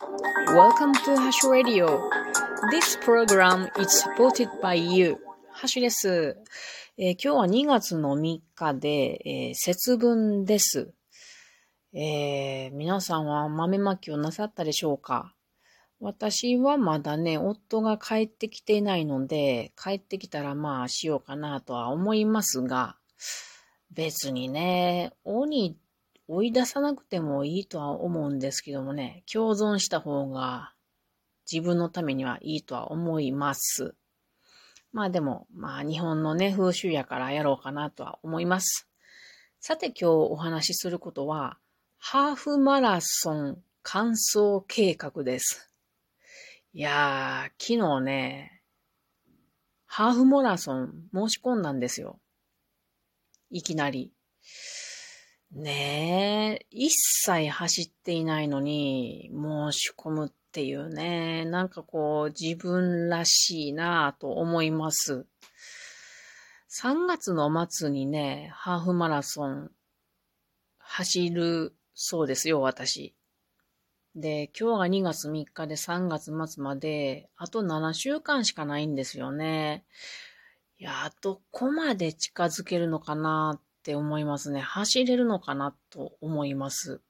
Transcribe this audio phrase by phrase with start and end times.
[0.00, 2.08] Welcome to Hash Radio.
[2.70, 5.18] This program is supported by you.
[5.52, 6.38] ハッシュです、
[6.96, 10.94] えー、今日は2月の3日で、えー、節分です。
[11.92, 15.34] えー、皆さんは豆まきをなさったでしょうか？
[16.00, 22.96] 私はまだね、夫が帰ってきていないので、帰ってきたらまあしようかなとは思いますが、
[23.92, 25.76] 別にね、鬼
[26.32, 30.72] 追い出さなくてもいいとは思うんですけどもね、共存した方が
[31.50, 33.96] 自分のためにはいいとは思います。
[34.92, 38.88] まあでも、まあ日本のね、風習やからやろうかなとは思います。
[39.58, 41.58] さて今日お話しすることは、
[41.98, 45.68] ハーフマラソン完走計画です。
[46.72, 48.62] いやー、昨日ね、
[49.86, 52.20] ハーフマラソン申し込んだんですよ。
[53.50, 54.12] いきなり。
[55.52, 65.26] ねえ、一切走っていないのに申し込むっていうね、なんかこう自分らしいなぁと思います。
[66.70, 69.70] 3月の末にね、ハーフマラソン
[70.78, 73.16] 走るそうですよ、私。
[74.14, 79.84] で、今日が2月3日で3月末まで、あと7週間しかないんですよね。
[80.78, 84.60] いや、どこまで近づけるのかなっって思いますね。
[84.60, 87.00] 走れるのかなと思います。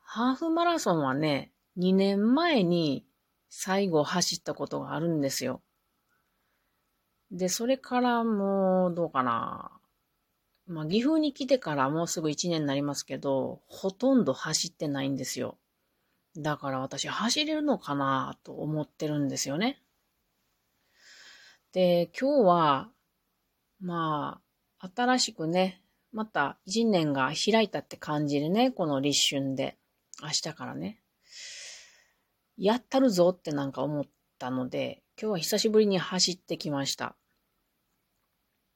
[0.00, 3.06] ハーフマラソンはね、2年前に
[3.48, 5.62] 最後走ったことがあるんですよ。
[7.30, 9.72] で、それからもう、どうかな。
[10.66, 15.58] まあ、岐阜に来てからもうすぐ1年になりますけど、ほとんど走ってないんですよ。
[16.36, 19.82] だから私走れるのかなと思ってるんですよね。
[21.72, 22.90] で、今日は、
[23.80, 24.45] まあ、
[24.94, 29.76] 新しくね、また1年が開いたって感じでね、この立春で、
[30.22, 31.02] 明日からね、
[32.56, 34.04] やったるぞってなんか思っ
[34.38, 37.16] たので、今日は久しぶりに走ってきました。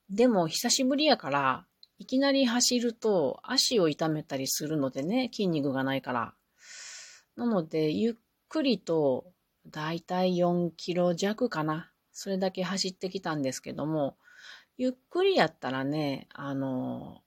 [0.09, 1.65] でも久しぶりやから、
[1.97, 6.33] いきなり走ると足を痛めたりするのでね、筋肉がないから。
[7.35, 8.13] なので、ゆっ
[8.49, 9.31] くりと、
[9.67, 11.91] だいたい4キロ弱かな。
[12.11, 14.17] それだけ走ってきたんですけども、
[14.81, 17.21] ゆっくりやったらね、あの、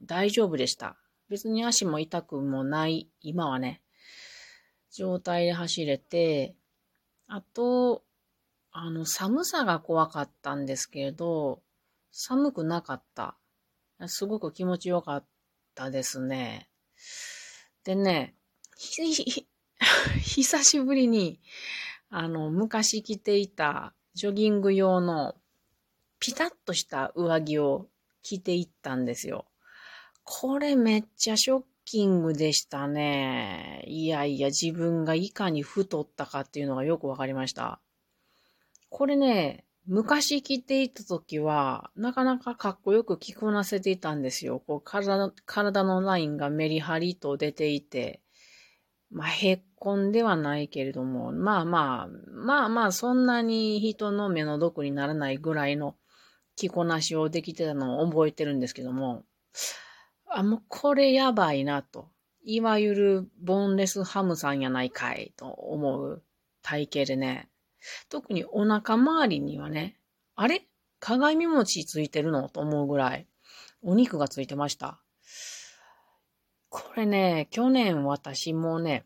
[0.00, 0.96] 大丈夫でした。
[1.28, 3.82] 別に足も痛くもない、今はね、
[4.92, 6.54] 状態で走れて、
[7.26, 8.04] あと、
[8.70, 11.64] あの、寒さが怖かったんですけれど、
[12.12, 13.36] 寒くなかった。
[14.06, 15.26] すごく気持ちよかっ
[15.74, 16.70] たですね。
[17.82, 18.36] でね、
[20.22, 21.40] 久しぶりに、
[22.08, 25.34] あの、昔着ていたジョギング用の
[26.18, 27.88] ピタッとした上着を
[28.22, 29.46] 着ていったんですよ。
[30.24, 33.84] これめっちゃショッキングでしたね。
[33.86, 37.80] いやいや、自分がいかに太ったかっていうのがよくわかりました。
[38.88, 44.60] これね、昔着ていた時は、なかなかかっこよく着こなせていたんですよ。
[44.66, 48.22] こう体体のラインがメリハリと出ていて、
[49.10, 55.96] まあ、へっこんではないけれども、まあまあ、まあまあ、そんなに人の目の毒にならないぐらいの
[56.56, 59.24] 着こなしをできてたのを覚えてるんですけども、
[60.28, 62.08] あ、もうこれやばいなと。
[62.42, 66.22] いわゆるボンレスハムさんやないかいと思う
[66.62, 67.48] 体型でね、
[68.08, 69.96] 特にお腹周りにはね、
[70.36, 70.66] あれ？
[71.00, 73.26] 鏡餅ついてるのと思うぐらい、
[73.82, 75.00] お肉がついてました。
[76.70, 79.04] これね、去年私もね、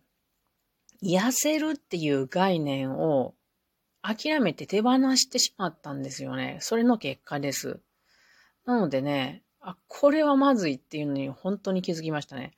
[1.03, 3.35] 痩せるっていう概念を
[4.03, 6.59] 諦めて手放してしまったんですよね。
[6.61, 7.81] それの結果です。
[8.65, 12.53] なのでね、あ、これはまずいっていうのに本当に気づきましたね。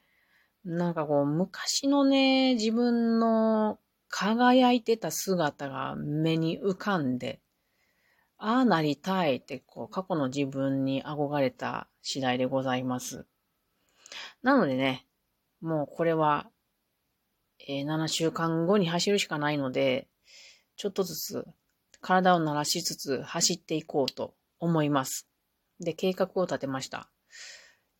[0.64, 7.40] なんかこう、昔のね、自分の輝いてた姿が目に浮かんで、
[8.36, 13.26] ああなりたいってこう過去の自分に憧れた次第でございます。
[14.42, 15.06] なのでね、
[15.60, 16.48] もうこれは、
[17.68, 20.08] えー、7週間後に走るしかないので、
[20.80, 21.46] ちょっとずつ
[22.00, 25.28] 体を慣らしつつ走っていこうと思います。
[25.78, 27.10] で、計画を立てました。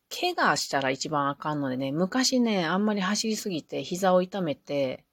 [0.09, 5.05] 怪我したら一番あかんのでね、昔ね、あんまり走りすぎて膝を痛めて、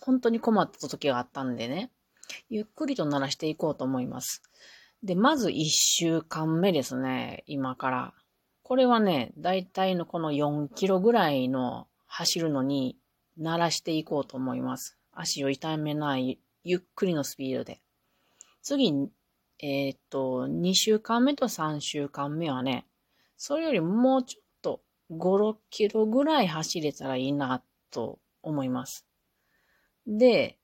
[0.00, 1.92] 本当に困った時があったんでね、
[2.48, 4.42] ゆっくりと鳴らしていこうと思います。
[5.04, 8.14] で、まず1週間目ですね、今から。
[8.64, 12.98] これはね、だいたいのこの4キロぐらいの走るのに
[13.38, 14.98] 鳴らしていこうと思います。
[15.12, 17.80] 足を痛めないゆっくりのスピードで。
[18.62, 18.92] 次、
[19.60, 22.86] えー、っと、2週間目と3週間目はね、
[23.36, 24.80] それよりもうちょっと
[25.10, 25.16] 5、
[25.52, 29.06] 6キロぐらい走れたらいいなと思います。
[30.06, 30.58] で、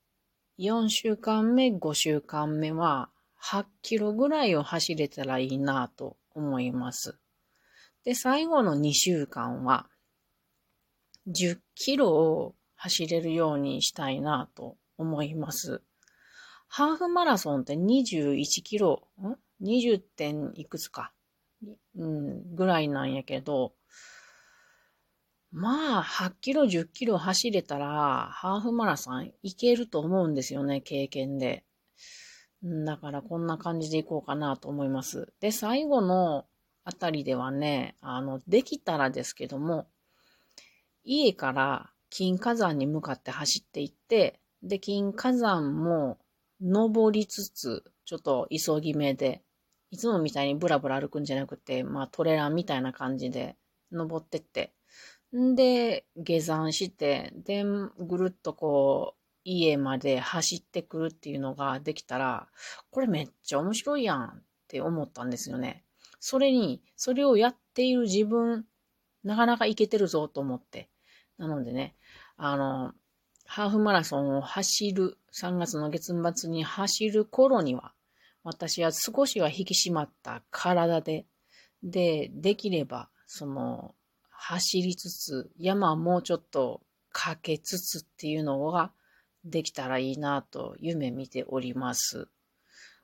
[0.59, 3.11] 4週間目、5週間目は
[3.43, 7.19] 8キロぐらいを走れたらいいなと思います。
[8.05, 9.89] で、最後の2週間は
[11.29, 15.83] 10キロを走れるようにしたいなと思います。
[16.73, 21.13] ハーフマラソンって21キロ、ん ?20 点いくつか、
[21.97, 23.75] うん、ぐらいなんやけど、
[25.51, 31.65] まあ、8キロ、10キロ走れたら、ハーフマラソンいけると思うんですよね、経験で。
[32.63, 35.33] だからこんな感じでいこうかなと思います。
[35.41, 36.47] で、最後の
[36.85, 39.89] あたりではね、あの、できたらですけども、
[41.03, 46.20] 家から金火山に向かって走っていって、で、金火山も
[46.61, 49.43] 登りつつ、ちょっと急ぎ目で、
[49.91, 53.57] いつもみたいにブラブラ歩くんじゃなくて、まあトレランみたいな感じで
[53.93, 54.73] 登ってって、
[55.37, 57.65] んで、下山して、で、
[57.99, 62.49] ぐるっとこう、家まで走ってくるっていうのができたら、
[62.91, 65.85] これめっちゃ面白いやんって思ったんですよね。
[66.19, 68.67] それに、それをやっている自分、
[69.25, 70.91] なかなかいけてるぞと思って。
[71.39, 71.97] なのでね、
[72.37, 72.93] あの、
[73.53, 77.95] ハーフマラソンを走る、3月の月末に走る頃には、
[78.45, 81.27] 私は少しは引き締まった体で、
[81.83, 83.97] で、できれば、その、
[84.31, 88.93] 走りつつ、山もうちょっとかけつつっていうのが
[89.45, 92.29] できたらいいなと夢見ております。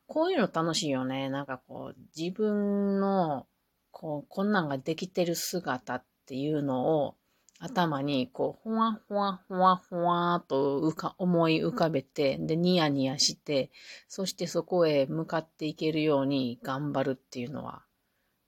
[0.07, 1.29] こういうの楽しいよね。
[1.29, 3.49] なんかこう、自分の、
[3.91, 7.17] こう、こんなんができてる姿っていうのを
[7.59, 13.71] 頭にこう、ほわほわほわほわと浮か、思い浮かべて、で、ニヤニヤして、
[14.09, 17.83] そしてそこへ向かっていけるように頑張るっていうのは、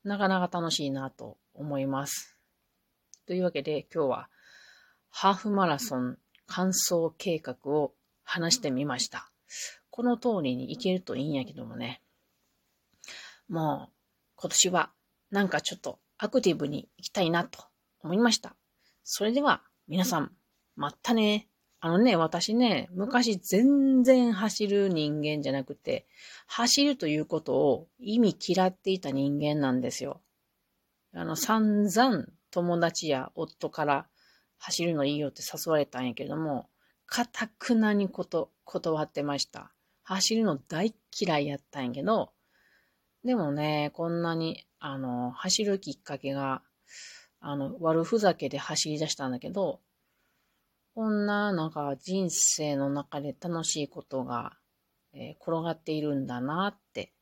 [0.05, 2.39] なかなか楽しいなと思います。
[3.27, 4.31] というわけで今日は
[5.11, 7.93] ハーフマラソン完走計画を
[8.25, 9.31] 話してみました。
[9.91, 12.01] この通りに行けるといいんやけどもね。
[13.49, 13.93] もう
[14.37, 14.91] 今年は
[15.31, 17.65] なんかちょっとアクティブに行きたいなと
[18.03, 18.57] 思いました。
[19.11, 20.33] それでは皆さん、
[20.77, 21.49] またね。
[21.81, 26.07] あのね、私ね、昔全然走る人間じゃなくて、
[26.47, 30.21] 走るということを意味嫌っていた人間なんですよ。
[31.15, 34.07] あの、散々友達や夫から
[34.59, 36.69] 走るのいいよって誘われたんやけども、
[37.07, 39.73] かたくなにこと、断ってました。
[40.03, 42.35] 走るの大嫌いやったんやけど、
[43.25, 46.63] でもね、こんなに、あの、走るきっかけが、
[47.41, 49.81] あの、悪ふざけで走り出したんだけど、
[50.95, 54.57] こんな、なんか人生の中で楽しいことが、
[55.13, 57.13] えー転がっているんだなって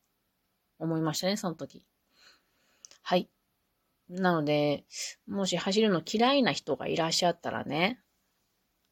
[0.79, 1.85] 思いましたね、その時。
[3.03, 3.29] はい。
[4.09, 4.85] なので、
[5.27, 8.01] もし走るの嫌いな人がいらっしゃったらね、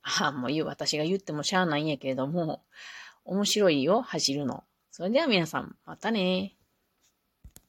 [0.02, 2.64] ああ、もう言う、私が言ってもしゃあないんやけれども、
[3.24, 4.64] 面白いよ、走るの。
[4.90, 6.56] それでは皆さん、またね